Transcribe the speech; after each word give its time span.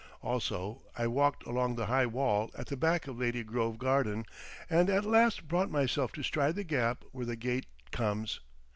Also 0.23 0.81
I 0.97 1.05
walked 1.05 1.45
along 1.45 1.75
the 1.75 1.85
high 1.85 2.07
wall 2.07 2.49
at 2.57 2.65
the 2.65 2.75
back 2.75 3.05
of 3.05 3.19
Lady 3.19 3.43
Grove 3.43 3.77
garden, 3.77 4.25
and 4.67 4.89
at 4.89 5.05
last 5.05 5.47
brought 5.47 5.69
myself 5.69 6.11
to 6.13 6.23
stride 6.23 6.55
the 6.55 6.63
gap 6.63 7.05
where 7.11 7.27
the 7.27 7.35
gate 7.35 7.67
comes. 7.91 8.39